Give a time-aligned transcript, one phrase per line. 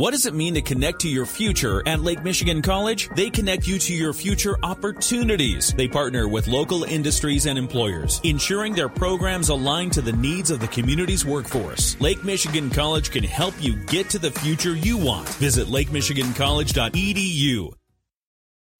[0.00, 3.10] What does it mean to connect to your future at Lake Michigan College?
[3.16, 5.74] They connect you to your future opportunities.
[5.74, 10.58] They partner with local industries and employers, ensuring their programs align to the needs of
[10.58, 12.00] the community's workforce.
[12.00, 15.28] Lake Michigan College can help you get to the future you want.
[15.34, 17.74] Visit lakemichigancollege.edu.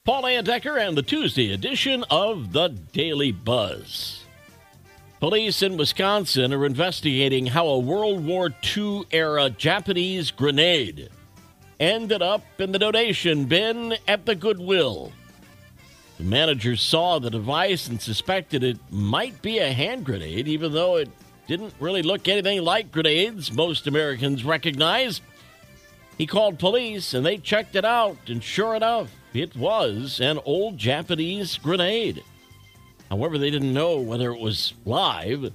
[0.07, 4.25] Paul Layendecker and the Tuesday edition of the Daily Buzz.
[5.21, 11.11] Police in Wisconsin are investigating how a World War II era Japanese grenade
[11.79, 15.12] ended up in the donation bin at the Goodwill.
[16.17, 20.96] The manager saw the device and suspected it might be a hand grenade, even though
[20.96, 21.11] it
[21.46, 25.21] didn't really look anything like grenades most Americans recognize.
[26.17, 30.79] He called police and they checked it out, and sure enough, it was an old
[30.79, 32.25] Japanese grenade.
[33.11, 35.53] However, they didn't know whether it was live,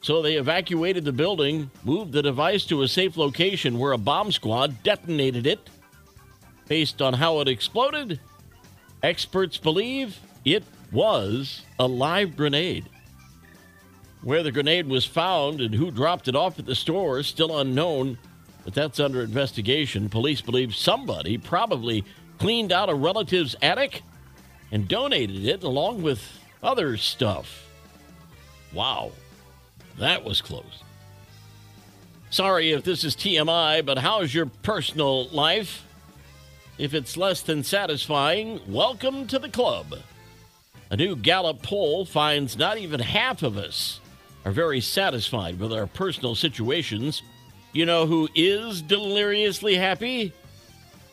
[0.00, 4.30] so they evacuated the building, moved the device to a safe location where a bomb
[4.30, 5.68] squad detonated it.
[6.68, 8.20] Based on how it exploded,
[9.02, 12.88] experts believe it was a live grenade.
[14.22, 17.58] Where the grenade was found and who dropped it off at the store is still
[17.58, 18.18] unknown,
[18.64, 20.08] but that's under investigation.
[20.08, 22.04] Police believe somebody probably
[22.38, 24.02] cleaned out a relative's attic
[24.70, 27.68] and donated it along with other stuff.
[28.72, 29.12] Wow,
[29.98, 30.82] that was close.
[32.30, 35.84] Sorry if this is TMI, but how's your personal life?
[36.78, 39.94] If it's less than satisfying, welcome to the club.
[40.90, 44.00] A new Gallup poll finds not even half of us
[44.44, 47.22] are very satisfied with our personal situations.
[47.72, 50.32] You know who is deliriously happy?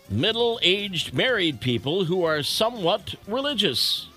[0.10, 4.08] Middle aged married people who are somewhat religious.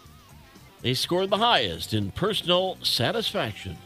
[0.85, 3.79] They scored the highest in personal satisfaction.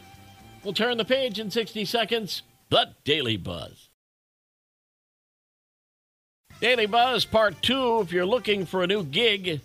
[0.65, 2.41] We'll turn the page in 60 seconds.
[2.67, 3.87] The Daily Buzz.
[6.59, 8.01] Daily Buzz Part 2.
[8.01, 9.61] If you're looking for a new gig,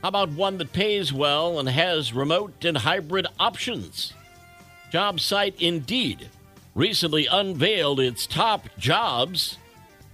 [0.00, 4.14] how about one that pays well and has remote and hybrid options?
[4.90, 6.30] Job site Indeed
[6.74, 9.58] recently unveiled its top jobs.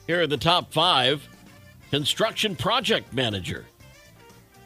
[0.09, 1.22] Here are the top five
[1.93, 3.65] construction project manager,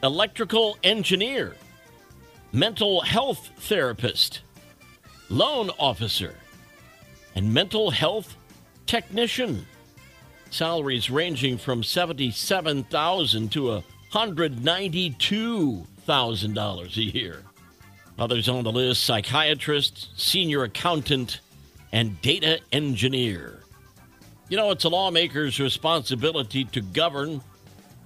[0.01, 1.53] electrical engineer,
[2.53, 4.39] mental health therapist,
[5.29, 6.35] loan officer,
[7.35, 8.37] and mental health
[8.85, 9.65] technician.
[10.51, 17.41] Salaries ranging from 77,000 to $192,000 a year.
[18.19, 21.39] Others on the list psychiatrist, senior accountant,
[21.91, 23.63] and data engineer.
[24.49, 27.41] You know, it's a lawmaker's responsibility to govern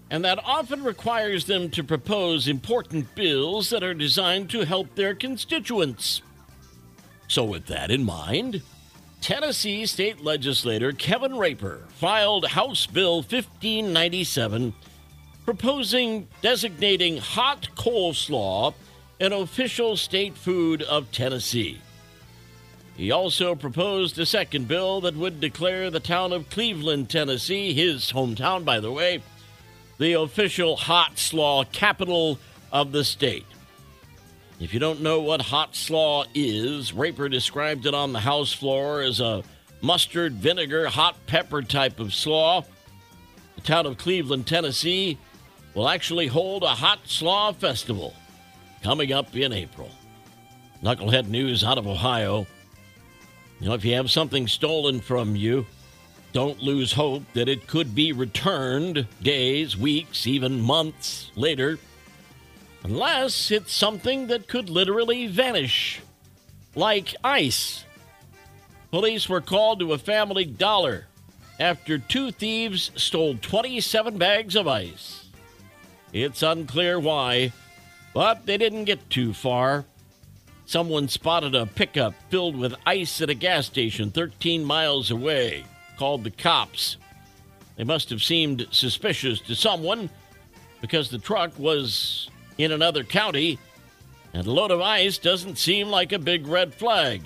[0.10, 5.14] and that often requires them to propose important bills that are designed to help their
[5.14, 6.22] constituents.
[7.28, 8.62] So, with that in mind,
[9.22, 14.74] Tennessee state legislator Kevin Raper filed House Bill 1597
[15.48, 18.74] proposing designating hot coleslaw
[19.22, 21.80] an official state food of Tennessee.
[22.98, 28.12] He also proposed a second bill that would declare the town of Cleveland, Tennessee, his
[28.12, 29.22] hometown, by the way,
[29.98, 32.40] the official hot slaw capital
[32.72, 33.46] of the state.
[34.60, 39.02] If you don't know what hot slaw is, Raper described it on the House floor
[39.02, 39.44] as a
[39.82, 42.64] mustard, vinegar, hot pepper type of slaw.
[43.56, 45.18] The town of Cleveland, Tennessee,
[45.76, 48.14] will actually hold a hot slaw festival
[48.82, 49.92] coming up in April.
[50.84, 52.48] Knucklehead news out of Ohio.
[53.60, 55.66] You know, if you have something stolen from you,
[56.34, 61.80] don't lose hope that it could be returned days, weeks, even months later,
[62.84, 66.02] unless it's something that could literally vanish,
[66.76, 67.86] like ice.
[68.92, 71.08] Police were called to a family dollar
[71.60, 75.26] after two thieves stole 27 bags of ice.
[76.14, 77.52] It's unclear why,
[78.14, 79.86] but they didn't get too far.
[80.66, 85.66] Someone spotted a pickup filled with ice at a gas station 13 miles away
[85.98, 86.98] called the cops.
[87.76, 90.10] They must have seemed suspicious to someone
[90.82, 93.60] because the truck was in another county
[94.34, 97.22] and a load of ice doesn't seem like a big red flag.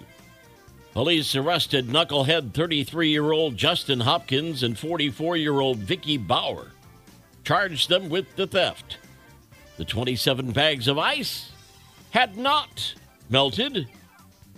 [0.94, 6.72] Police arrested knucklehead 33 year old Justin Hopkins and 44 year old Vicky Bauer,
[7.44, 8.98] charged them with the theft.
[9.78, 11.52] The 27 bags of ice
[12.12, 12.94] had not
[13.30, 13.88] melted,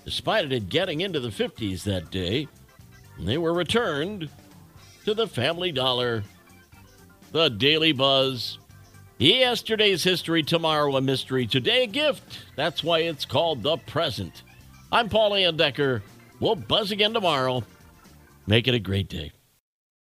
[0.06, 2.48] despite it getting into the 50s that day.
[3.20, 4.30] They were returned
[5.06, 6.24] to the Family Dollar.
[7.32, 8.58] The Daily Buzz.
[9.18, 12.40] Yesterday's history, tomorrow a mystery, today a gift.
[12.56, 14.44] That's why it's called the present.
[14.92, 16.04] I'm Paul Decker.
[16.40, 17.64] We'll buzz again tomorrow.
[18.46, 19.32] Make it a great day.